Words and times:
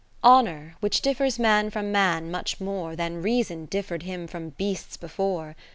Honour, 0.23 0.77
which 0.79 1.01
differs 1.01 1.37
man 1.37 1.69
from 1.69 1.91
man 1.91 2.31
much 2.31 2.59
more 2.59 2.95
Than 2.95 3.21
Reason 3.21 3.67
difier'd 3.67 4.01
him 4.01 4.25
from 4.25 4.49
beasts 4.49 4.97
before. 4.97 5.55